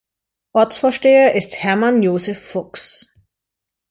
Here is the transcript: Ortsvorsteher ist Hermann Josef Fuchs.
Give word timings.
Ortsvorsteher 0.53 1.35
ist 1.35 1.61
Hermann 1.61 2.01
Josef 2.01 2.39
Fuchs. 2.43 3.05